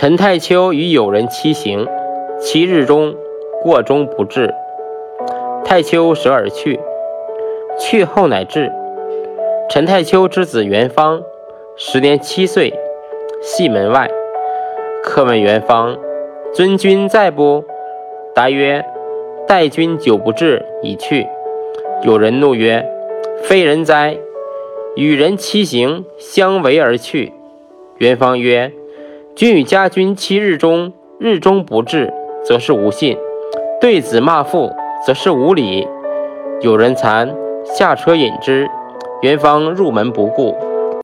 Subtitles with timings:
[0.00, 1.86] 陈太丘与友人期行，
[2.40, 3.14] 七日中，
[3.62, 4.54] 过中不至。
[5.62, 6.80] 太丘舍而去，
[7.78, 8.72] 去后乃至。
[9.68, 11.20] 陈太丘之子元方，
[11.76, 12.72] 时年七岁，
[13.42, 14.08] 系门外。
[15.02, 15.98] 客问元方
[16.54, 17.62] ：“尊君在不？”
[18.34, 18.82] 答曰
[19.46, 21.26] ：“待君久不至，已去。”
[22.04, 22.82] 有人怒曰
[23.44, 24.16] ：“非人哉！
[24.96, 27.34] 与人期行，相违而去。”
[28.00, 28.72] 元方曰
[29.40, 32.12] ：“君与家君期日中，日中不至，
[32.44, 33.16] 则是无信；
[33.80, 34.70] 对子骂父，
[35.06, 35.88] 则是无礼。”
[36.60, 38.68] 有人惭，下车引之。
[39.22, 40.54] 元方入门不顾。